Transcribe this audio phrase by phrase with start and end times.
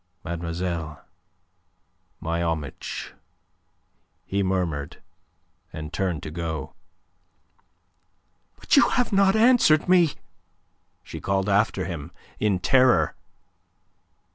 [0.25, 1.05] "Mademoiselle,
[2.19, 3.13] my homage,"
[4.25, 4.99] he murmured,
[5.71, 6.73] and turned to go.
[8.59, 10.13] "But you have not answered me!"
[11.03, 12.09] she called after him
[12.39, 13.13] in terror.